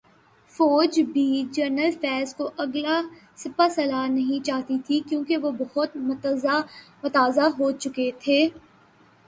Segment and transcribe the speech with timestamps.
[0.53, 1.25] فوج بھی
[1.53, 2.99] جنرل فیض کو اگلا
[3.37, 5.95] سپاسالار نہیں چاہتی تھی، کیونکہ وہ بہت
[7.03, 8.39] متنازع ہوچکے تھے۔۔